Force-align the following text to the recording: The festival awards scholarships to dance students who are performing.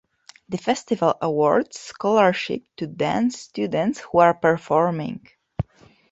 The 0.49 0.57
festival 0.57 1.13
awards 1.21 1.77
scholarships 1.77 2.65
to 2.77 2.87
dance 2.87 3.37
students 3.37 3.99
who 3.99 4.17
are 4.17 4.33
performing. 4.33 5.27